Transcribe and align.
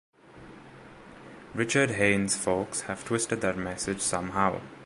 Richard 1.53 1.91
Haynes’s 1.91 2.35
folks 2.35 2.81
have 2.89 3.05
twisted 3.05 3.41
that 3.41 3.55
message 3.55 3.99
somehow. 4.01 4.59